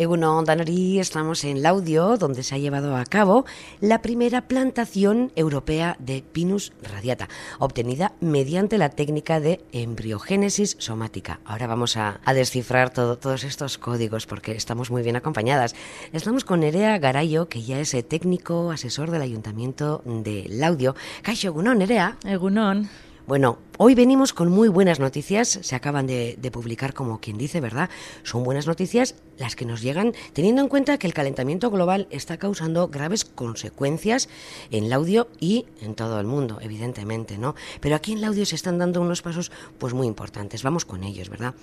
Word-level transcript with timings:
Egunon 0.00 0.44
Danori, 0.44 1.00
estamos 1.00 1.42
en 1.42 1.60
Laudio, 1.60 2.18
donde 2.18 2.44
se 2.44 2.54
ha 2.54 2.58
llevado 2.58 2.94
a 2.94 3.04
cabo 3.04 3.44
la 3.80 4.00
primera 4.00 4.42
plantación 4.42 5.32
europea 5.34 5.96
de 5.98 6.22
Pinus 6.22 6.72
radiata, 6.80 7.28
obtenida 7.58 8.12
mediante 8.20 8.78
la 8.78 8.90
técnica 8.90 9.40
de 9.40 9.60
embriogénesis 9.72 10.76
somática. 10.78 11.40
Ahora 11.44 11.66
vamos 11.66 11.96
a, 11.96 12.20
descifrar 12.32 12.90
todos 12.90 13.42
estos 13.42 13.76
códigos 13.76 14.26
porque 14.26 14.52
estamos 14.52 14.92
muy 14.92 15.02
bien 15.02 15.16
acompañadas. 15.16 15.74
Estamos 16.12 16.44
con 16.44 16.60
Nerea 16.60 16.96
Garayo, 16.98 17.48
que 17.48 17.64
ya 17.64 17.80
es 17.80 17.96
técnico 18.06 18.70
asesor 18.70 19.10
del 19.10 19.22
Ayuntamiento 19.22 20.02
de 20.04 20.46
Laudio. 20.48 20.94
Caixo, 21.22 21.48
Egunon, 21.48 21.78
Nerea. 21.78 22.18
Egunon. 22.24 22.88
Bueno, 23.28 23.58
hoy 23.76 23.94
venimos 23.94 24.32
con 24.32 24.50
muy 24.50 24.70
buenas 24.70 25.00
noticias, 25.00 25.58
se 25.60 25.76
acaban 25.76 26.06
de, 26.06 26.38
publicar 26.50 26.94
como 26.94 27.20
quien 27.20 27.36
dice, 27.36 27.60
¿verdad? 27.60 27.90
Son 28.22 28.42
buenas 28.42 28.66
noticias 28.66 29.16
las 29.36 29.54
que 29.54 29.66
nos 29.66 29.82
llegan 29.82 30.14
teniendo 30.32 30.62
en 30.62 30.68
cuenta 30.68 30.96
que 30.96 31.06
el 31.06 31.12
calentamiento 31.12 31.70
global 31.70 32.08
está 32.10 32.38
causando 32.38 32.88
graves 32.88 33.26
consecuencias 33.26 34.30
en 34.70 34.84
el 34.84 34.94
audio 34.94 35.28
y 35.40 35.66
en 35.82 35.94
todo 35.94 36.18
el 36.20 36.26
mundo, 36.26 36.56
evidentemente, 36.62 37.36
¿no? 37.36 37.54
Pero 37.82 37.96
aquí 37.96 38.12
en 38.12 38.18
el 38.18 38.24
audio 38.24 38.46
se 38.46 38.54
están 38.54 38.78
dando 38.78 39.02
unos 39.02 39.20
pasos 39.20 39.52
pues 39.76 39.92
muy 39.92 40.06
importantes, 40.06 40.62
vamos 40.62 40.86
con 40.86 41.04
ellos, 41.04 41.28
¿verdad? 41.28 41.54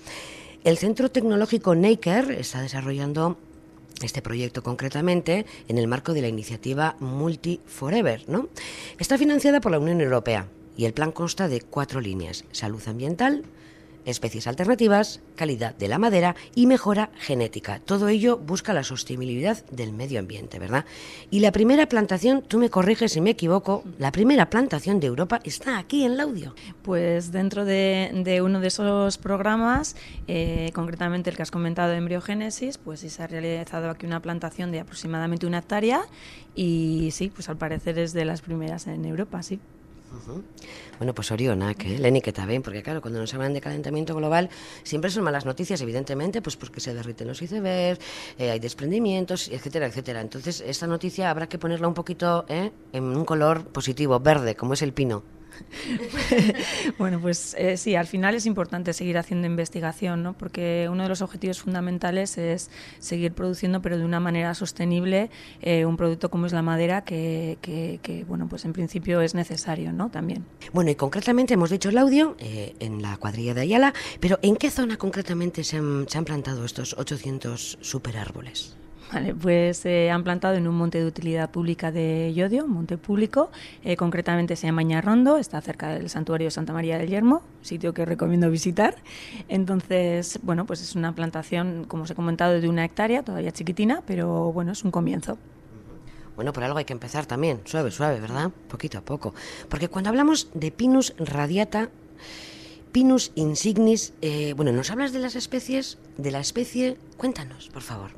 El 0.62 0.78
Centro 0.78 1.10
Tecnológico 1.10 1.74
Naker 1.74 2.30
está 2.30 2.62
desarrollando 2.62 3.38
este 4.02 4.22
proyecto 4.22 4.62
concretamente 4.62 5.46
en 5.66 5.78
el 5.78 5.88
marco 5.88 6.14
de 6.14 6.22
la 6.22 6.28
iniciativa 6.28 6.94
Multi 7.00 7.58
Forever, 7.66 8.22
¿no? 8.28 8.50
Está 9.00 9.18
financiada 9.18 9.60
por 9.60 9.72
la 9.72 9.80
Unión 9.80 10.00
Europea 10.00 10.46
y 10.76 10.84
el 10.84 10.92
plan 10.92 11.12
consta 11.12 11.48
de 11.48 11.60
cuatro 11.60 12.00
líneas, 12.00 12.44
salud 12.52 12.82
ambiental, 12.86 13.44
especies 14.06 14.46
alternativas, 14.46 15.20
calidad 15.34 15.74
de 15.74 15.88
la 15.88 15.98
madera 15.98 16.36
y 16.54 16.66
mejora 16.66 17.10
genética. 17.18 17.80
Todo 17.80 18.08
ello 18.08 18.38
busca 18.38 18.72
la 18.72 18.84
sostenibilidad 18.84 19.66
del 19.66 19.92
medio 19.92 20.20
ambiente, 20.20 20.58
¿verdad? 20.58 20.86
Y 21.30 21.40
la 21.40 21.52
primera 21.52 21.86
plantación, 21.88 22.42
tú 22.42 22.58
me 22.58 22.70
corriges 22.70 23.12
si 23.12 23.20
me 23.20 23.30
equivoco, 23.30 23.82
la 23.98 24.12
primera 24.12 24.48
plantación 24.48 25.00
de 25.00 25.08
Europa 25.08 25.40
está 25.44 25.78
aquí 25.78 26.04
en 26.04 26.16
Laudio. 26.16 26.54
Pues 26.82 27.32
dentro 27.32 27.64
de, 27.64 28.40
uno 28.42 28.60
de 28.60 28.68
esos 28.68 29.18
programas, 29.18 29.96
eh, 30.28 30.70
concretamente 30.72 31.30
el 31.30 31.36
que 31.36 31.42
has 31.42 31.50
comentado, 31.50 31.92
embriogénesis, 31.92 32.78
pues 32.78 33.00
sí 33.00 33.10
se 33.10 33.24
ha 33.24 33.26
realizado 33.26 33.90
aquí 33.90 34.06
una 34.06 34.20
plantación 34.20 34.70
de 34.70 34.80
aproximadamente 34.80 35.46
una 35.46 35.58
hectárea 35.58 36.02
y 36.54 37.10
sí, 37.12 37.30
pues 37.34 37.48
al 37.48 37.56
parecer 37.56 37.98
es 37.98 38.12
de 38.12 38.24
las 38.24 38.40
primeras 38.40 38.86
en 38.86 39.04
Europa, 39.04 39.42
sí. 39.42 39.58
Bueno, 40.98 41.14
pues 41.14 41.30
Orionak, 41.30 41.84
¿eh? 41.84 41.98
Leni 41.98 42.20
que 42.20 42.32
bien, 42.46 42.62
porque 42.62 42.82
claro, 42.82 43.00
cuando 43.00 43.20
nos 43.20 43.32
hablan 43.34 43.52
de 43.52 43.60
calentamiento 43.60 44.14
global, 44.14 44.48
siempre 44.82 45.10
son 45.10 45.24
malas 45.24 45.44
noticias, 45.44 45.80
evidentemente, 45.80 46.40
pues 46.42 46.56
porque 46.56 46.80
se 46.80 46.94
derriten 46.94 47.28
los 47.28 47.42
icebergs, 47.42 48.02
eh, 48.38 48.50
hay 48.50 48.58
desprendimientos, 48.58 49.48
etcétera, 49.48 49.86
etcétera. 49.86 50.20
Entonces, 50.20 50.62
esta 50.66 50.86
noticia 50.86 51.30
habrá 51.30 51.48
que 51.48 51.58
ponerla 51.58 51.88
un 51.88 51.94
poquito 51.94 52.46
¿eh? 52.48 52.72
en 52.92 53.04
un 53.04 53.24
color 53.24 53.66
positivo, 53.66 54.18
verde, 54.20 54.54
como 54.54 54.74
es 54.74 54.82
el 54.82 54.92
pino. 54.92 55.35
bueno, 56.98 57.20
pues 57.20 57.54
eh, 57.58 57.76
sí, 57.76 57.94
al 57.94 58.06
final 58.06 58.34
es 58.34 58.46
importante 58.46 58.92
seguir 58.92 59.18
haciendo 59.18 59.46
investigación, 59.46 60.22
¿no? 60.22 60.32
porque 60.34 60.88
uno 60.90 61.02
de 61.02 61.08
los 61.08 61.22
objetivos 61.22 61.60
fundamentales 61.60 62.38
es 62.38 62.70
seguir 62.98 63.32
produciendo, 63.32 63.82
pero 63.82 63.98
de 63.98 64.04
una 64.04 64.20
manera 64.20 64.54
sostenible, 64.54 65.30
eh, 65.62 65.84
un 65.84 65.96
producto 65.96 66.30
como 66.30 66.46
es 66.46 66.52
la 66.52 66.62
madera, 66.62 67.02
que, 67.02 67.58
que, 67.60 68.24
bueno, 68.28 68.48
pues 68.48 68.64
en 68.64 68.72
principio 68.72 69.20
es 69.20 69.34
necesario 69.34 69.92
¿no? 69.92 70.10
también. 70.10 70.44
Bueno, 70.72 70.90
y 70.90 70.94
concretamente 70.94 71.54
hemos 71.54 71.70
dicho 71.70 71.88
el 71.88 71.98
audio 71.98 72.36
eh, 72.38 72.74
en 72.80 73.02
la 73.02 73.16
cuadrilla 73.16 73.54
de 73.54 73.62
Ayala, 73.62 73.94
pero 74.20 74.38
¿en 74.42 74.56
qué 74.56 74.70
zona 74.70 74.96
concretamente 74.96 75.64
se 75.64 75.76
han, 75.76 76.06
se 76.08 76.18
han 76.18 76.24
plantado 76.24 76.64
estos 76.64 76.94
800 76.98 77.78
superárboles? 77.80 78.76
Vale, 79.12 79.34
pues 79.34 79.78
se 79.78 80.06
eh, 80.06 80.10
han 80.10 80.24
plantado 80.24 80.56
en 80.56 80.66
un 80.66 80.74
monte 80.74 80.98
de 80.98 81.06
utilidad 81.06 81.50
pública 81.50 81.92
de 81.92 82.32
Yodio, 82.34 82.64
un 82.64 82.72
monte 82.72 82.98
público, 82.98 83.50
eh, 83.84 83.96
concretamente 83.96 84.56
se 84.56 84.66
llama 84.66 84.82
Ñarrondo, 84.82 85.36
está 85.38 85.60
cerca 85.60 85.90
del 85.90 86.10
santuario 86.10 86.50
Santa 86.50 86.72
María 86.72 86.98
del 86.98 87.08
Yermo, 87.08 87.42
sitio 87.62 87.94
que 87.94 88.04
recomiendo 88.04 88.50
visitar. 88.50 88.96
Entonces, 89.48 90.40
bueno, 90.42 90.66
pues 90.66 90.82
es 90.82 90.96
una 90.96 91.14
plantación, 91.14 91.84
como 91.86 92.02
os 92.02 92.10
he 92.10 92.16
comentado, 92.16 92.60
de 92.60 92.68
una 92.68 92.84
hectárea, 92.84 93.22
todavía 93.22 93.52
chiquitina, 93.52 94.02
pero 94.06 94.52
bueno, 94.52 94.72
es 94.72 94.82
un 94.82 94.90
comienzo. 94.90 95.38
Bueno, 96.34 96.52
por 96.52 96.64
algo 96.64 96.78
hay 96.78 96.84
que 96.84 96.92
empezar 96.92 97.26
también, 97.26 97.60
suave, 97.64 97.90
suave, 97.92 98.20
¿verdad? 98.20 98.50
Poquito 98.68 98.98
a 98.98 99.02
poco. 99.02 99.34
Porque 99.68 99.88
cuando 99.88 100.10
hablamos 100.10 100.50
de 100.52 100.70
Pinus 100.72 101.14
radiata, 101.16 101.90
Pinus 102.90 103.30
insignis, 103.36 104.14
eh, 104.20 104.52
bueno, 104.54 104.72
¿nos 104.72 104.90
hablas 104.90 105.12
de 105.12 105.20
las 105.20 105.36
especies? 105.36 105.96
De 106.18 106.30
la 106.30 106.40
especie, 106.40 106.96
cuéntanos, 107.16 107.68
por 107.68 107.82
favor. 107.82 108.10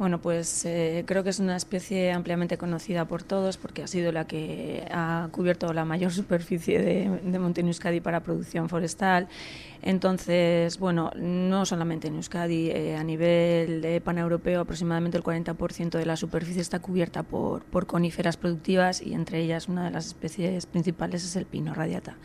Bueno, 0.00 0.18
pues 0.18 0.64
eh, 0.64 1.04
creo 1.06 1.22
que 1.22 1.28
es 1.28 1.40
una 1.40 1.56
especie 1.56 2.10
ampliamente 2.12 2.56
conocida 2.56 3.04
por 3.04 3.22
todos 3.22 3.58
porque 3.58 3.82
ha 3.82 3.86
sido 3.86 4.12
la 4.12 4.26
que 4.26 4.88
ha 4.90 5.28
cubierto 5.30 5.74
la 5.74 5.84
mayor 5.84 6.10
superficie 6.20 6.78
de, 6.80 7.20
de 7.22 7.38
monte 7.38 7.62
para 8.02 8.20
producción 8.20 8.70
forestal. 8.70 9.28
Entonces, 9.82 10.78
bueno, 10.78 11.10
no 11.16 11.66
solamente 11.66 12.08
en 12.08 12.14
Euskadi, 12.14 12.70
eh, 12.70 12.96
a 12.96 13.04
nivel 13.04 13.82
de 13.82 14.00
paneuropeo 14.00 14.62
aproximadamente 14.62 15.18
el 15.18 15.22
40% 15.22 15.90
de 15.90 16.06
la 16.06 16.16
superficie 16.16 16.62
está 16.62 16.78
cubierta 16.78 17.22
por 17.22 17.86
coníferas 17.86 18.38
productivas 18.38 19.02
y 19.02 19.12
entre 19.12 19.40
ellas 19.40 19.68
una 19.68 19.84
de 19.84 19.90
las 19.90 20.06
especies 20.06 20.64
principales 20.64 21.24
es 21.24 21.36
el 21.36 21.44
pino 21.44 21.74
radiata. 21.74 22.16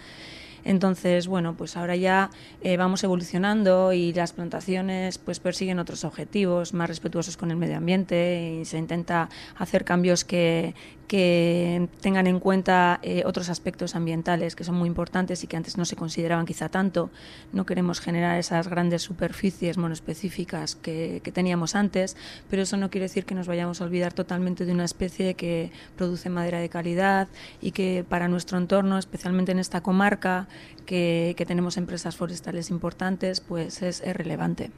Entonces, 0.66 1.28
bueno, 1.28 1.56
pues 1.56 1.78
ahora 1.78 1.96
ya 1.96 2.32
eh, 2.62 2.76
vamos 2.76 3.04
evolucionando 3.04 3.94
y 3.94 4.12
las 4.14 4.34
plantaciones 4.34 5.20
pues 5.20 5.40
persiguen 5.40 5.78
otros 5.78 6.04
objetivos 6.04 6.74
más 6.74 6.90
respetuosos 6.90 7.38
con 7.38 7.52
el 7.52 7.58
medio 7.58 7.78
ambiente 7.78 8.60
y 8.62 8.66
se 8.66 8.80
intenta 8.80 9.30
hacer 9.58 9.86
cambios 9.86 10.26
que, 10.26 10.74
que 11.08 11.88
tengan 12.02 12.26
en 12.26 12.40
cuenta 12.40 13.00
eh, 13.04 13.24
otros 13.26 13.50
aspectos 13.50 13.96
ambientales 13.96 14.56
que 14.56 14.64
son 14.64 14.76
muy 14.76 14.88
importantes 14.88 15.44
y 15.44 15.48
que 15.48 15.56
antes 15.56 15.78
no 15.78 15.86
se 15.86 15.96
consideraban 15.96 16.46
quizá 16.46 16.70
tanto. 16.70 17.12
No 17.54 17.66
queremos 17.66 18.00
generar 18.00 18.40
esas 18.40 18.68
grandes 18.68 19.04
superficies 19.04 19.78
monoespecíficas 19.78 20.76
que, 20.76 21.22
que, 21.24 21.32
teníamos 21.32 21.76
antes, 21.76 22.18
pero 22.50 22.64
eso 22.64 22.78
no 22.78 22.90
quiere 22.90 23.06
decir 23.06 23.26
que 23.26 23.36
nos 23.36 23.48
vayamos 23.48 23.82
a 23.82 23.86
olvidar 23.86 24.14
totalmente 24.14 24.66
de 24.66 24.72
una 24.72 24.86
especie 24.86 25.36
que 25.36 25.72
produce 25.96 26.30
madera 26.30 26.60
de 26.60 26.70
calidad 26.70 27.28
y 27.62 27.72
que 27.72 28.04
para 28.08 28.28
nuestro 28.28 28.58
entorno, 28.58 28.98
especialmente 28.98 29.52
en 29.52 29.60
esta 29.60 29.82
comarca, 29.82 30.48
que, 30.86 31.34
que 31.38 31.46
tenemos 31.46 31.78
empresas 31.78 32.16
forestales 32.16 32.70
importantes, 32.70 33.42
pues 33.42 33.82
es, 33.82 34.02
es 34.02 34.16
relevante. 34.16 34.72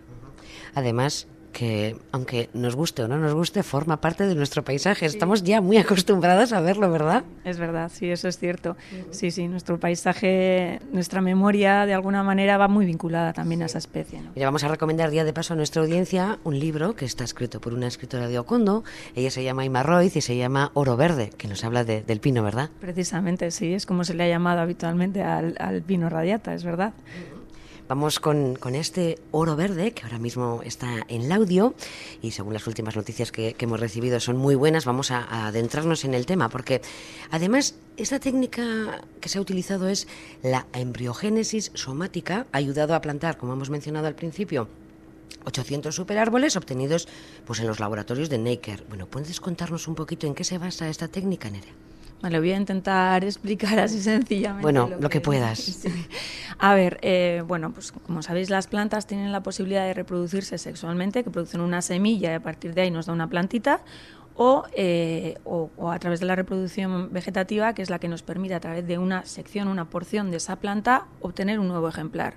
Además, 0.73 1.27
que 1.57 1.95
aunque 2.11 2.51
nos 2.53 2.75
guste 2.75 3.01
o 3.01 3.07
no 3.07 3.17
nos 3.17 3.33
guste, 3.33 3.63
forma 3.63 3.99
parte 3.99 4.27
de 4.27 4.35
nuestro 4.35 4.63
paisaje. 4.63 5.07
Estamos 5.07 5.41
ya 5.41 5.59
muy 5.59 5.77
acostumbradas 5.77 6.53
a 6.53 6.61
verlo, 6.61 6.91
¿verdad? 6.91 7.23
Es 7.45 7.57
verdad, 7.57 7.89
sí, 7.91 8.11
eso 8.11 8.27
es 8.27 8.37
cierto. 8.37 8.77
Sí, 9.09 9.31
sí, 9.31 9.47
nuestro 9.47 9.79
paisaje, 9.79 10.79
nuestra 10.91 11.19
memoria 11.19 11.87
de 11.87 11.95
alguna 11.95 12.21
manera 12.21 12.59
va 12.59 12.67
muy 12.67 12.85
vinculada 12.85 13.33
también 13.33 13.63
a 13.63 13.65
esa 13.65 13.79
especie. 13.79 14.21
¿no? 14.21 14.29
vamos 14.35 14.63
a 14.63 14.67
recomendar 14.67 15.09
día 15.09 15.23
de 15.23 15.33
paso 15.33 15.53
a 15.53 15.55
nuestra 15.55 15.81
audiencia 15.81 16.37
un 16.43 16.59
libro 16.59 16.95
que 16.95 17.05
está 17.05 17.23
escrito 17.23 17.59
por 17.59 17.73
una 17.73 17.87
escritora 17.87 18.27
de 18.27 18.37
Ocondo. 18.37 18.83
Ella 19.15 19.31
se 19.31 19.43
llama 19.43 19.65
Ima 19.65 19.81
Royz 19.81 20.15
y 20.15 20.21
se 20.21 20.37
llama 20.37 20.69
Oro 20.75 20.95
Verde, 20.95 21.31
que 21.39 21.47
nos 21.47 21.63
habla 21.63 21.83
del 21.83 22.19
pino, 22.19 22.43
¿verdad? 22.43 22.69
Precisamente, 22.79 23.49
sí, 23.49 23.73
es 23.73 23.87
como 23.87 24.03
se 24.03 24.13
le 24.13 24.25
ha 24.25 24.27
llamado 24.27 24.61
habitualmente 24.61 25.23
al, 25.23 25.55
al 25.57 25.81
pino 25.81 26.07
radiata, 26.07 26.53
es 26.53 26.63
verdad. 26.63 26.93
Vamos 27.87 28.19
con, 28.19 28.57
este 28.75 29.17
oro 29.31 29.55
verde 29.55 29.93
que 29.93 30.03
ahora 30.03 30.19
mismo 30.19 30.61
está 30.65 31.05
en 31.07 31.21
el 31.21 31.31
audio 31.31 31.73
y 32.21 32.31
según 32.31 32.51
las 32.51 32.67
últimas 32.67 32.97
noticias 32.97 33.31
que, 33.31 33.55
hemos 33.57 33.79
recibido 33.79 34.19
son 34.19 34.35
muy 34.35 34.55
buenas. 34.55 34.83
Vamos 34.83 35.09
a, 35.09 35.47
adentrarnos 35.47 36.03
en 36.03 36.13
el 36.13 36.25
tema 36.25 36.49
porque 36.49 36.81
además 37.31 37.75
esta 37.95 38.19
técnica 38.19 39.01
que 39.21 39.29
se 39.29 39.37
ha 39.37 39.41
utilizado 39.41 39.87
es 39.87 40.05
la 40.43 40.67
embriogénesis 40.73 41.71
somática, 41.75 42.45
ha 42.51 42.57
ayudado 42.57 42.93
a 42.93 42.99
plantar, 42.99 43.37
como 43.37 43.53
hemos 43.53 43.69
mencionado 43.69 44.07
al 44.07 44.15
principio, 44.15 44.67
800 45.45 45.95
superárboles 45.95 46.57
obtenidos 46.57 47.07
pues, 47.45 47.61
en 47.61 47.67
los 47.67 47.79
laboratorios 47.79 48.29
de 48.29 48.37
Naker. 48.37 48.83
Bueno, 48.89 49.07
¿puedes 49.07 49.39
contarnos 49.39 49.87
un 49.87 49.95
poquito 49.95 50.27
en 50.27 50.35
qué 50.35 50.43
se 50.43 50.57
basa 50.57 50.89
esta 50.89 51.07
técnica, 51.07 51.49
Nerea? 51.49 51.73
Vale, 52.21 52.39
voy 52.39 52.51
a 52.51 52.57
intentar 52.57 53.23
explicar 53.23 53.79
así 53.79 54.01
sencillamente. 54.01 54.63
Bueno, 54.63 54.89
lo, 54.99 55.09
que, 55.09 55.21
puedas. 55.21 55.59
A 56.59 56.73
ver, 56.73 56.97
eh, 57.03 57.43
bueno, 57.45 57.71
pues 57.71 57.91
como 57.91 58.23
sabéis, 58.23 58.49
las 58.49 58.65
plantas 58.65 59.05
tienen 59.05 59.31
la 59.31 59.43
posibilidad 59.43 59.85
de 59.85 59.93
reproducirse 59.93 60.57
sexualmente, 60.57 61.23
que 61.23 61.29
producen 61.29 61.61
una 61.61 61.83
semilla 61.83 62.31
y 62.31 62.33
a 62.33 62.39
partir 62.39 62.73
de 62.73 62.81
ahí 62.81 62.91
nos 62.91 63.05
da 63.05 63.13
una 63.13 63.29
plantita, 63.29 63.81
o, 64.35 64.65
eh, 64.73 65.35
o, 65.45 65.69
a 65.91 65.99
través 65.99 66.19
de 66.19 66.25
la 66.25 66.35
reproducción 66.35 67.11
vegetativa, 67.11 67.73
que 67.73 67.81
es 67.81 67.89
la 67.89 67.99
que 67.99 68.07
nos 68.07 68.23
permite 68.23 68.55
a 68.55 68.59
través 68.59 68.87
de 68.87 68.97
una 68.97 69.25
sección, 69.25 69.67
una 69.67 69.85
porción 69.85 70.31
de 70.31 70.37
esa 70.37 70.55
planta, 70.55 71.05
obtener 71.21 71.59
un 71.59 71.67
nuevo 71.67 71.89
ejemplar. 71.89 72.35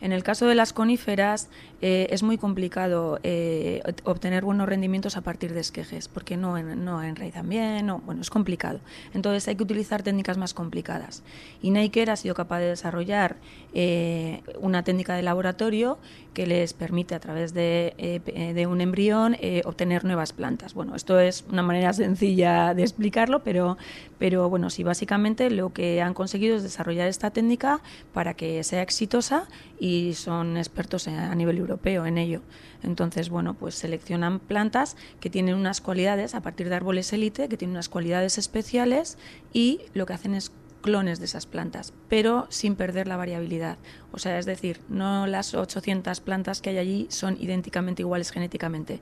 En 0.00 0.12
el 0.12 0.22
caso 0.22 0.46
de 0.46 0.54
las 0.54 0.72
coníferas 0.72 1.50
eh, 1.82 2.06
es 2.10 2.22
muy 2.22 2.38
complicado 2.38 3.20
eh, 3.22 3.82
obtener 4.04 4.44
buenos 4.44 4.68
rendimientos 4.68 5.16
a 5.16 5.20
partir 5.20 5.52
de 5.52 5.60
esquejes, 5.60 6.08
porque 6.08 6.38
no, 6.38 6.60
no 6.62 7.02
enraizan 7.02 7.48
bien, 7.48 7.86
no, 7.86 7.98
bueno, 8.06 8.22
es 8.22 8.30
complicado. 8.30 8.80
Entonces 9.12 9.46
hay 9.48 9.56
que 9.56 9.62
utilizar 9.62 10.02
técnicas 10.02 10.38
más 10.38 10.54
complicadas. 10.54 11.22
Y 11.60 11.70
Neiker 11.70 12.10
ha 12.10 12.16
sido 12.16 12.34
capaz 12.34 12.60
de 12.60 12.68
desarrollar 12.68 13.36
eh, 13.74 14.42
una 14.60 14.82
técnica 14.84 15.14
de 15.14 15.22
laboratorio 15.22 15.98
que 16.32 16.46
les 16.46 16.72
permite 16.72 17.14
a 17.14 17.20
través 17.20 17.52
de, 17.52 18.22
de 18.54 18.66
un 18.68 18.80
embrión 18.80 19.36
obtener 19.64 20.04
nuevas 20.04 20.32
plantas. 20.32 20.74
Bueno, 20.74 20.94
esto 20.94 21.18
es 21.18 21.44
una 21.50 21.62
manera 21.62 21.92
sencilla 21.92 22.72
de 22.72 22.82
explicarlo, 22.82 23.40
pero, 23.42 23.76
pero 24.16 24.48
bueno, 24.48 24.70
sí, 24.70 24.84
básicamente 24.84 25.50
lo 25.50 25.72
que 25.72 26.00
han 26.00 26.14
conseguido 26.14 26.56
es 26.56 26.62
desarrollar 26.62 27.08
esta 27.08 27.32
técnica 27.32 27.80
para 28.12 28.34
que 28.34 28.62
sea 28.62 28.80
exitosa 28.80 29.48
y 29.80 29.89
son 30.14 30.56
expertos 30.56 31.08
a 31.08 31.34
nivel 31.34 31.58
europeo 31.58 32.06
en 32.06 32.18
ello. 32.18 32.42
Entonces, 32.82 33.28
bueno, 33.28 33.54
pues 33.54 33.74
seleccionan 33.74 34.38
plantas 34.38 34.96
que 35.20 35.30
tienen 35.30 35.54
unas 35.54 35.80
cualidades, 35.80 36.34
a 36.34 36.40
partir 36.42 36.68
de 36.68 36.76
árboles 36.76 37.12
élite, 37.12 37.48
que 37.48 37.56
tienen 37.56 37.76
unas 37.76 37.88
cualidades 37.88 38.38
especiales 38.38 39.18
y 39.52 39.80
lo 39.94 40.06
que 40.06 40.14
hacen 40.14 40.34
es 40.34 40.52
clones 40.80 41.18
de 41.18 41.26
esas 41.26 41.46
plantas, 41.46 41.92
pero 42.08 42.46
sin 42.48 42.74
perder 42.74 43.06
la 43.06 43.16
variabilidad. 43.16 43.78
O 44.12 44.18
sea, 44.18 44.38
es 44.38 44.46
decir, 44.46 44.80
no 44.88 45.26
las 45.26 45.54
800 45.54 46.20
plantas 46.20 46.60
que 46.60 46.70
hay 46.70 46.78
allí 46.78 47.06
son 47.10 47.36
idénticamente 47.38 48.02
iguales 48.02 48.30
genéticamente, 48.30 49.00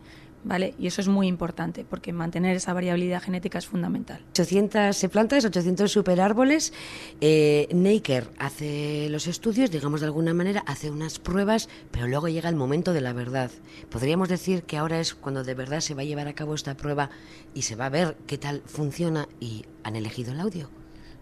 ¿vale? 0.48 0.74
Y 0.78 0.86
eso 0.86 1.02
es 1.02 1.08
muy 1.08 1.28
importante 1.28 1.84
porque 1.88 2.12
mantener 2.12 2.56
esa 2.56 2.72
variabilidad 2.72 3.22
genética 3.22 3.58
es 3.58 3.66
fundamental. 3.66 4.24
800 4.30 5.06
plantas, 5.12 5.44
800 5.44 5.92
superárboles. 5.92 6.72
Eh, 7.20 7.68
Naker 7.72 8.28
hace 8.38 9.08
los 9.10 9.26
estudios, 9.26 9.70
digamos 9.70 10.00
de 10.00 10.06
alguna 10.06 10.32
manera, 10.32 10.64
hace 10.66 10.90
unas 10.90 11.18
pruebas, 11.18 11.68
pero 11.90 12.08
luego 12.08 12.28
llega 12.28 12.48
el 12.48 12.56
momento 12.56 12.94
de 12.94 13.02
la 13.02 13.12
verdad. 13.12 13.50
Podríamos 13.90 14.30
decir 14.30 14.62
que 14.62 14.78
ahora 14.78 15.00
es 15.00 15.14
cuando 15.14 15.44
de 15.44 15.54
verdad 15.54 15.80
se 15.80 15.94
va 15.94 16.00
a 16.00 16.06
llevar 16.06 16.28
a 16.28 16.34
cabo 16.34 16.54
esta 16.54 16.76
prueba 16.76 17.10
y 17.54 17.62
se 17.62 17.76
va 17.76 17.86
a 17.86 17.90
ver 17.90 18.16
qué 18.26 18.38
tal 18.38 18.62
funciona 18.64 19.28
y 19.38 19.66
han 19.84 19.96
elegido 19.96 20.32
el 20.32 20.40
audio. 20.40 20.77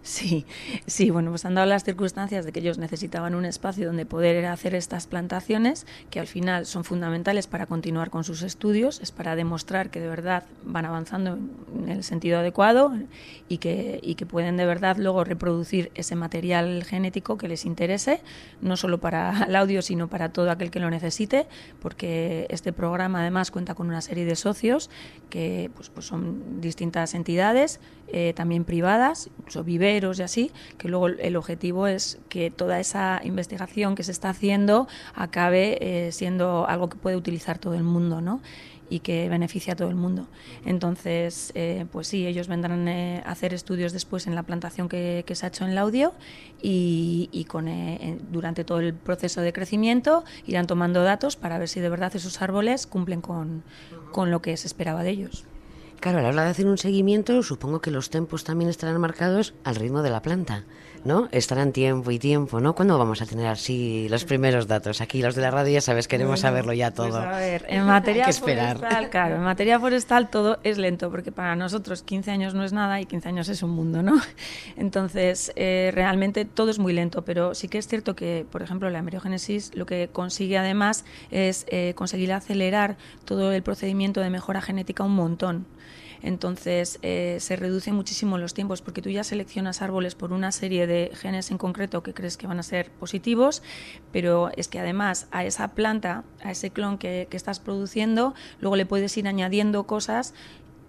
Sí, 0.07 0.45
sí, 0.85 1.09
bueno, 1.09 1.31
pues 1.31 1.43
han 1.43 1.53
dado 1.53 1.67
las 1.67 1.83
circunstancias 1.83 2.45
de 2.45 2.53
que 2.53 2.61
ellos 2.61 2.77
necesitaban 2.77 3.35
un 3.35 3.43
espacio 3.43 3.87
donde 3.87 4.05
poder 4.05 4.45
hacer 4.45 4.73
estas 4.73 5.05
plantaciones, 5.05 5.85
que 6.09 6.21
al 6.21 6.27
final 6.27 6.65
son 6.65 6.85
fundamentales 6.85 7.45
para 7.45 7.65
continuar 7.65 8.09
con 8.09 8.23
sus 8.23 8.41
estudios, 8.41 9.01
es 9.01 9.11
para 9.11 9.35
demostrar 9.35 9.89
que 9.89 9.99
de 9.99 10.07
verdad 10.07 10.45
van 10.63 10.85
avanzando 10.85 11.37
en 11.77 11.89
el 11.89 12.05
sentido 12.05 12.39
adecuado 12.39 12.93
y 13.49 13.57
que, 13.57 13.99
y 14.01 14.15
que 14.15 14.25
pueden 14.25 14.55
de 14.55 14.65
verdad 14.65 14.95
luego 14.95 15.25
reproducir 15.25 15.91
ese 15.93 16.15
material 16.15 16.85
genético 16.85 17.37
que 17.37 17.49
les 17.49 17.65
interese, 17.65 18.21
no 18.61 18.77
solo 18.77 18.99
para 18.99 19.43
el 19.49 19.57
audio, 19.57 19.81
sino 19.81 20.07
para 20.07 20.29
todo 20.29 20.49
aquel 20.51 20.71
que 20.71 20.79
lo 20.79 20.89
necesite, 20.89 21.47
porque 21.81 22.47
este 22.49 22.71
programa 22.71 23.19
además 23.19 23.51
cuenta 23.51 23.75
con 23.75 23.87
una 23.87 23.99
serie 23.99 24.23
de 24.23 24.37
socios 24.37 24.89
que 25.29 25.69
pues, 25.75 25.89
pues 25.89 26.05
son 26.05 26.61
distintas 26.61 27.13
entidades, 27.13 27.81
eh, 28.09 28.31
también 28.37 28.63
privadas, 28.63 29.29
incluso 29.37 29.65
viveros 29.97 30.19
y 30.19 30.23
así, 30.23 30.51
que 30.77 30.89
luego 30.89 31.07
el 31.07 31.35
objetivo 31.35 31.87
es 31.87 32.19
que 32.29 32.51
toda 32.51 32.79
esa 32.79 33.19
investigación 33.23 33.95
que 33.95 34.03
se 34.03 34.11
está 34.11 34.29
haciendo 34.29 34.87
acabe 35.15 35.77
eh, 35.81 36.11
siendo 36.11 36.67
algo 36.67 36.89
que 36.89 36.97
puede 36.97 37.15
utilizar 37.15 37.57
todo 37.57 37.73
el 37.73 37.83
mundo, 37.83 38.21
¿no? 38.21 38.41
y 38.89 38.99
que 38.99 39.27
beneficia 39.27 39.73
a 39.73 39.75
todo 39.75 39.89
el 39.89 39.95
mundo. 39.95 40.27
Entonces, 40.65 41.51
eh, 41.55 41.85
pues 41.91 42.07
sí, 42.07 42.25
ellos 42.25 42.47
vendrán 42.47 42.87
a 42.87 43.19
hacer 43.29 43.53
estudios 43.53 43.91
después 43.91 44.27
en 44.27 44.35
la 44.35 44.43
plantación 44.43 44.87
que, 44.87 45.25
se 45.27 45.45
ha 45.45 45.49
hecho 45.49 45.65
en 45.65 45.71
el 45.71 45.77
audio 45.77 46.13
y, 46.61 47.27
y 47.33 47.43
con, 47.43 47.67
durante 48.31 48.63
todo 48.63 48.79
el 48.79 48.93
proceso 48.93 49.41
de 49.41 49.51
crecimiento 49.51 50.23
irán 50.45 50.67
tomando 50.67 51.03
datos 51.03 51.35
para 51.35 51.57
ver 51.57 51.67
si 51.67 51.81
de 51.81 51.89
verdad 51.89 52.15
esos 52.15 52.41
árboles 52.41 52.87
cumplen 52.87 53.19
con, 53.19 53.63
con 54.13 54.31
lo 54.31 54.41
que 54.41 54.55
se 54.55 54.67
esperaba 54.67 55.03
de 55.03 55.09
ellos. 55.09 55.45
Claro, 55.99 56.19
a 56.19 56.21
la 56.21 56.29
hora 56.29 56.43
de 56.43 56.49
hacer 56.51 56.67
un 56.67 56.77
seguimiento, 56.77 57.41
supongo 57.41 57.81
que 57.81 57.91
los 57.91 58.09
tempos 58.09 58.43
también 58.43 58.69
estarán 58.69 59.01
marcados 59.01 59.55
al 59.63 59.75
ritmo 59.75 60.03
de 60.03 60.11
la 60.11 60.21
planta, 60.21 60.63
¿no? 61.03 61.27
Estarán 61.31 61.71
tiempo 61.71 62.11
y 62.11 62.19
tiempo, 62.19 62.59
¿no? 62.59 62.75
¿Cuándo 62.75 62.97
vamos 62.97 63.21
a 63.21 63.25
tener 63.25 63.47
así 63.47 64.07
los 64.09 64.25
primeros 64.25 64.67
datos? 64.67 65.01
Aquí 65.01 65.21
los 65.21 65.35
de 65.35 65.41
la 65.41 65.51
radio 65.51 65.73
ya 65.73 65.81
sabes, 65.81 66.07
queremos 66.07 66.41
saberlo 66.41 66.73
ya 66.73 66.91
pues 66.91 67.09
todo. 67.09 67.19
a 67.19 67.37
ver, 67.37 67.65
en 67.69 67.83
materia 67.85 68.31
forestal, 68.31 69.09
claro, 69.09 69.35
en 69.35 69.41
materia 69.41 69.79
forestal 69.79 70.29
todo 70.29 70.59
es 70.63 70.77
lento, 70.77 71.09
porque 71.11 71.31
para 71.31 71.55
nosotros 71.55 72.03
15 72.03 72.31
años 72.31 72.53
no 72.53 72.63
es 72.63 72.73
nada 72.73 72.99
y 73.01 73.05
15 73.05 73.29
años 73.29 73.49
es 73.49 73.63
un 73.63 73.71
mundo, 73.71 74.03
¿no? 74.03 74.19
Entonces, 74.77 75.51
eh, 75.55 75.91
realmente 75.93 76.45
todo 76.45 76.69
es 76.69 76.79
muy 76.79 76.93
lento, 76.93 77.23
pero 77.23 77.55
sí 77.55 77.67
que 77.67 77.77
es 77.77 77.87
cierto 77.87 78.15
que, 78.15 78.45
por 78.51 78.61
ejemplo, 78.61 78.89
la 78.89 78.99
embriogénesis 78.99 79.75
lo 79.75 79.85
que 79.85 80.09
consigue 80.11 80.57
además 80.57 81.05
es 81.31 81.65
eh, 81.69 81.93
conseguir 81.95 82.33
acelerar 82.33 82.97
todo 83.25 83.51
el 83.51 83.63
procedimiento 83.63 84.21
de 84.21 84.29
mejora 84.29 84.61
genética 84.61 85.03
un 85.03 85.15
montón. 85.15 85.65
Entonces 86.21 86.99
eh, 87.01 87.37
se 87.39 87.55
reducen 87.55 87.95
muchísimo 87.95 88.37
los 88.37 88.53
tiempos 88.53 88.81
porque 88.81 89.01
tú 89.01 89.09
ya 89.09 89.23
seleccionas 89.23 89.81
árboles 89.81 90.15
por 90.15 90.33
una 90.33 90.51
serie 90.51 90.87
de 90.87 91.11
genes 91.13 91.51
en 91.51 91.57
concreto 91.57 92.03
que 92.03 92.13
crees 92.13 92.37
que 92.37 92.47
van 92.47 92.59
a 92.59 92.63
ser 92.63 92.91
positivos, 92.91 93.63
pero 94.11 94.49
es 94.55 94.67
que 94.67 94.79
además 94.79 95.27
a 95.31 95.45
esa 95.45 95.69
planta, 95.69 96.23
a 96.43 96.51
ese 96.51 96.71
clon 96.71 96.97
que, 96.97 97.27
estás 97.37 97.59
produciendo, 97.59 98.33
luego 98.59 98.75
le 98.75 98.87
puedes 98.87 99.15
ir 99.15 99.27
añadiendo 99.27 99.85
cosas 99.85 100.33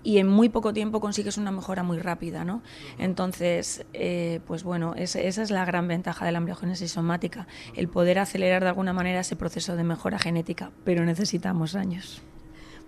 y 0.02 0.16
en 0.16 0.26
muy 0.26 0.48
poco 0.48 0.72
tiempo 0.72 0.98
consigues 0.98 1.36
una 1.36 1.50
mejora 1.50 1.82
muy 1.82 1.98
rápida, 1.98 2.42
¿no? 2.42 2.62
Entonces, 2.96 3.84
eh, 3.92 4.40
pues 4.46 4.64
bueno, 4.64 4.94
esa 4.96 5.20
es 5.20 5.50
la 5.50 5.66
gran 5.66 5.88
ventaja 5.88 6.24
de 6.24 6.32
la 6.32 6.38
embriogénesis 6.38 6.92
somática, 6.92 7.46
el 7.76 7.88
poder 7.88 8.18
acelerar 8.18 8.62
de 8.62 8.70
alguna 8.70 8.94
manera 8.94 9.20
ese 9.20 9.36
proceso 9.36 9.76
de 9.76 9.84
mejora 9.84 10.18
genética, 10.18 10.70
pero 10.84 11.04
necesitamos 11.04 11.74
años. 11.74 12.22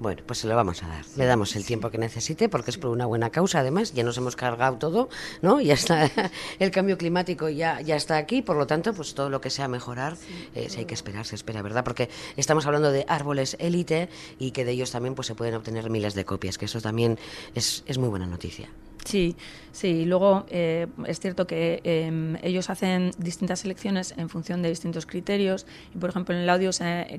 Bueno, 0.00 0.22
pues 0.24 0.38
se 0.38 0.48
lo 0.48 0.56
vamos 0.56 0.82
a 0.82 0.88
dar. 0.88 1.04
Le 1.16 1.26
damos 1.26 1.54
el 1.56 1.66
tiempo 1.66 1.90
que 1.90 1.98
necesite 1.98 2.48
porque 2.48 2.70
es 2.70 2.78
por 2.78 2.90
una 2.90 3.04
buena 3.04 3.28
causa, 3.28 3.60
además. 3.60 3.92
Ya 3.92 4.02
nos 4.02 4.16
hemos 4.16 4.34
cargado 4.34 4.78
todo, 4.78 5.10
¿no? 5.42 5.60
Ya 5.60 5.74
está 5.74 6.10
el 6.58 6.70
cambio 6.70 6.96
climático 6.96 7.50
ya, 7.50 7.82
ya 7.82 7.96
está 7.96 8.16
aquí, 8.16 8.40
por 8.40 8.56
lo 8.56 8.66
tanto, 8.66 8.94
pues 8.94 9.14
todo 9.14 9.28
lo 9.28 9.42
que 9.42 9.50
sea 9.50 9.68
mejorar, 9.68 10.16
eh, 10.54 10.68
hay 10.74 10.86
que 10.86 10.94
esperar, 10.94 11.26
se 11.26 11.34
espera, 11.34 11.60
¿verdad? 11.60 11.84
Porque 11.84 12.08
estamos 12.38 12.64
hablando 12.64 12.90
de 12.90 13.04
árboles 13.08 13.58
élite 13.60 14.08
y 14.38 14.52
que 14.52 14.64
de 14.64 14.72
ellos 14.72 14.90
también 14.90 15.14
pues 15.14 15.26
se 15.26 15.34
pueden 15.34 15.54
obtener 15.54 15.90
miles 15.90 16.14
de 16.14 16.24
copias, 16.24 16.56
que 16.56 16.64
eso 16.64 16.80
también 16.80 17.18
es, 17.54 17.84
es 17.86 17.98
muy 17.98 18.08
buena 18.08 18.26
noticia. 18.26 18.70
Sí, 19.04 19.36
sí. 19.72 20.04
Luego 20.04 20.46
eh, 20.50 20.86
es 21.06 21.20
cierto 21.20 21.46
que 21.46 21.80
em, 21.84 22.36
ellos 22.42 22.70
hacen 22.70 23.12
distintas 23.18 23.60
selecciones 23.60 24.14
en 24.16 24.28
función 24.28 24.62
de 24.62 24.68
distintos 24.68 25.06
criterios. 25.06 25.66
Y 25.94 25.98
por 25.98 26.10
ejemplo, 26.10 26.34
en 26.34 26.42
el 26.42 26.50
audio 26.50 26.70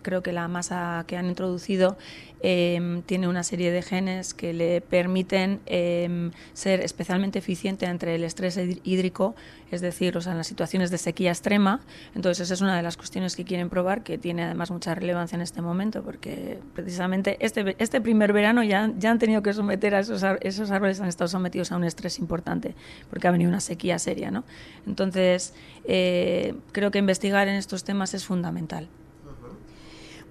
creo 0.02 0.22
que 0.22 0.32
la 0.32 0.48
masa 0.48 1.04
que 1.08 1.18
han 1.18 1.28
introducido 1.28 1.98
em, 2.42 3.02
tiene 3.04 3.28
una 3.28 3.44
serie 3.44 3.72
de 3.72 3.82
genes 3.82 4.34
que 4.34 4.54
le 4.54 4.82
permiten 4.82 5.60
em, 5.66 6.32
ser 6.54 6.82
especialmente 6.82 7.40
eficiente 7.40 7.86
entre 7.86 8.16
el 8.16 8.24
estrés 8.24 8.60
hídrico, 8.84 9.36
es 9.72 9.82
decir, 9.82 10.18
o 10.18 10.22
sea, 10.22 10.34
en 10.34 10.38
las 10.38 10.48
situaciones 10.48 10.92
de 10.92 10.98
sequía 10.98 11.32
extrema. 11.32 11.82
Entonces, 12.16 12.46
esa 12.46 12.54
es 12.54 12.62
una 12.62 12.76
de 12.76 12.84
las 12.84 12.98
cuestiones 12.98 13.36
que 13.36 13.46
quieren 13.46 13.70
probar, 13.70 14.04
que 14.04 14.18
tiene 14.18 14.44
además 14.44 14.72
mucha 14.72 14.94
relevancia 14.96 15.36
en 15.36 15.42
este 15.42 15.62
momento, 15.62 16.04
porque 16.04 16.60
precisamente 16.76 17.38
este, 17.40 17.76
este 17.80 18.02
primer 18.02 18.34
verano 18.34 18.64
ya, 18.64 18.92
ya 18.98 19.12
han 19.12 19.20
tenido 19.20 19.42
que 19.42 19.54
someter 19.54 19.96
a 19.96 20.00
esos, 20.00 20.24
esos 20.42 20.72
árboles, 20.72 21.00
han 21.00 21.08
estado 21.08 21.28
sometidos 21.28 21.72
a 21.72 21.76
un 21.82 21.88
estrés 21.88 22.20
importante, 22.20 22.76
porque 23.10 23.28
ha 23.28 23.32
venido 23.32 23.50
una 23.50 23.60
sequía 23.60 24.00
seria. 24.00 24.32
¿no? 24.32 24.44
Entonces, 24.88 25.54
eh, 25.86 26.56
creo 26.72 26.92
que 26.92 27.00
investigar 27.00 27.48
en 27.48 27.56
estos 27.56 27.84
temas 27.84 28.14
es 28.14 28.26
fundamental. 28.26 28.88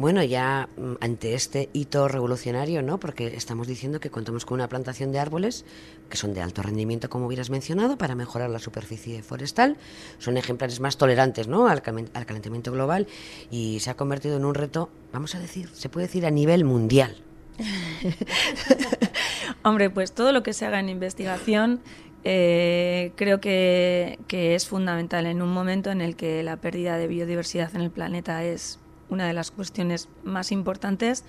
Bueno, 0.00 0.25
ya 0.25 0.66
mm, 0.78 0.92
ante 1.02 1.35
este 1.35 1.69
hito 1.75 2.09
revolucionario, 2.09 2.80
¿no? 2.80 2.99
Porque 2.99 3.26
estamos 3.37 3.66
diciendo 3.66 4.00
que 4.00 4.09
contamos 4.09 4.47
con 4.47 4.54
una 4.54 4.66
plantación 4.66 5.12
de 5.12 5.19
árboles 5.19 5.66
que 6.09 6.16
son 6.16 6.33
de 6.33 6.40
alto 6.40 6.62
rendimiento, 6.62 7.11
como 7.11 7.26
hubieras 7.26 7.50
mencionado, 7.50 7.99
para 7.99 8.14
mejorar 8.14 8.49
la 8.49 8.61
superficie 8.61 9.23
forestal. 9.23 9.76
Son 10.19 10.38
ejemplares 10.38 10.80
más 10.80 10.97
tolerantes, 10.97 11.49
¿no? 11.49 11.69
Al, 11.69 11.83
al 12.14 12.25
calentamiento 12.26 12.73
global 12.73 13.09
y 13.50 13.80
se 13.80 13.90
ha 13.90 13.95
convertido 13.95 14.38
en 14.38 14.47
un 14.47 14.54
reto, 14.54 14.88
vamos 15.12 15.35
a 15.35 15.38
decir, 15.38 15.69
se 15.75 15.90
puede 15.90 16.07
decir 16.07 16.25
a 16.25 16.30
nivel 16.30 16.64
mundial. 16.64 17.23
Hombre, 19.62 19.90
pues 19.90 20.12
todo 20.12 20.33
lo 20.33 20.43
que 20.43 20.55
se 20.55 20.64
haga 20.64 20.81
en 20.81 20.88
investigación 20.88 21.81
eh, 22.25 23.12
creo 23.17 23.40
que, 23.40 24.19
es 24.31 24.67
fundamental 24.67 25.26
en 25.26 25.43
un 25.43 25.52
momento 25.52 25.90
en 25.90 26.00
el 26.00 26.17
que 26.17 26.43
la 26.43 26.57
pérdida 26.57 26.97
de 26.97 27.07
biodiversidad 27.07 27.75
en 27.75 27.83
el 27.83 27.90
planeta 27.90 28.43
es 28.45 28.79
una 29.11 29.26
de 29.26 29.33
las 29.33 29.50
cuestiones 29.50 30.09
más 30.25 30.52
importantes 30.52 31.25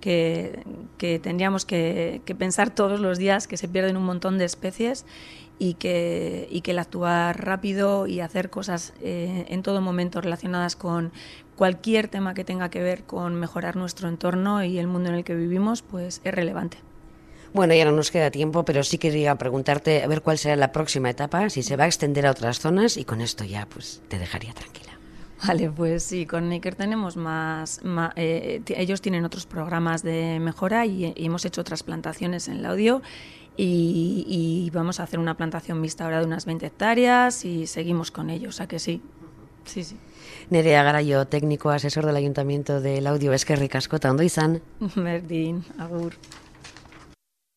que, 0.00 0.62
tendríamos 1.22 1.64
que, 1.64 2.22
pensar 2.38 2.74
todos 2.74 3.00
los 3.00 3.18
días, 3.18 3.46
que 3.46 3.56
se 3.56 3.68
pierden 3.68 3.96
un 3.96 4.04
montón 4.04 4.38
de 4.38 4.44
especies 4.46 5.04
y 5.58 5.74
que, 5.74 6.48
y 6.50 6.62
que 6.62 6.72
el 6.72 6.80
actuar 6.80 7.44
rápido 7.44 8.06
y 8.06 8.20
hacer 8.20 8.50
cosas 8.50 8.94
eh, 9.00 9.46
en 9.48 9.62
todo 9.62 9.80
momento 9.80 10.20
relacionadas 10.20 10.76
con 10.76 11.12
cualquier 11.56 12.08
tema 12.08 12.34
que 12.34 12.44
tenga 12.44 12.68
que 12.68 12.82
ver 12.82 13.04
con 13.04 13.36
mejorar 13.36 13.76
nuestro 13.76 14.08
entorno 14.08 14.62
y 14.64 14.78
el 14.78 14.86
mundo 14.86 15.08
en 15.08 15.14
el 15.14 15.24
que 15.24 15.34
vivimos, 15.34 15.82
pues 15.82 16.20
es 16.24 16.34
relevante. 16.34 16.78
Bueno, 17.56 17.72
ya 17.72 17.86
no 17.86 17.92
nos 17.92 18.10
queda 18.10 18.30
tiempo, 18.30 18.66
pero 18.66 18.82
sí 18.84 18.98
quería 18.98 19.34
preguntarte 19.36 20.02
a 20.02 20.06
ver 20.08 20.20
cuál 20.20 20.36
será 20.36 20.56
la 20.56 20.72
próxima 20.72 21.08
etapa, 21.08 21.48
si 21.48 21.62
se 21.62 21.74
va 21.74 21.84
a 21.84 21.86
extender 21.86 22.26
a 22.26 22.32
otras 22.32 22.60
zonas 22.60 22.98
y 22.98 23.06
con 23.06 23.22
esto 23.22 23.44
ya 23.44 23.64
pues 23.64 24.02
te 24.08 24.18
dejaría 24.18 24.52
tranquila. 24.52 24.92
Vale, 25.42 25.70
pues 25.70 26.02
sí, 26.02 26.26
con 26.26 26.50
Naker 26.50 26.74
tenemos 26.74 27.16
más, 27.16 27.80
eh, 28.16 28.60
ellos 28.76 29.00
tienen 29.00 29.24
otros 29.24 29.46
programas 29.46 30.02
de 30.02 30.38
mejora 30.38 30.84
y, 30.84 31.14
hemos 31.16 31.46
hecho 31.46 31.62
otras 31.62 31.82
plantaciones 31.82 32.46
en 32.48 32.58
el 32.58 32.66
audio 32.66 33.00
y, 33.56 34.26
y, 34.28 34.68
vamos 34.68 35.00
a 35.00 35.04
hacer 35.04 35.18
una 35.18 35.38
plantación 35.38 35.80
mixta 35.80 36.04
ahora 36.04 36.20
de 36.20 36.26
unas 36.26 36.44
20 36.44 36.66
hectáreas 36.66 37.46
y 37.46 37.66
seguimos 37.66 38.10
con 38.10 38.28
ellos, 38.28 38.54
o 38.54 38.56
sea 38.58 38.66
que 38.66 38.78
sí, 38.78 39.00
sí, 39.64 39.82
sí. 39.82 39.96
Nerea 40.50 40.82
Garayo, 40.82 41.26
técnico 41.26 41.70
asesor 41.70 42.04
del 42.04 42.16
Ayuntamiento 42.16 42.82
del 42.82 43.06
Audio, 43.06 43.32
es 43.32 43.46
que 43.46 43.56
ricasco, 43.56 43.96
ondo 44.04 44.22
izan. 44.22 44.60
Berdin, 44.94 45.64
agur. 45.78 46.12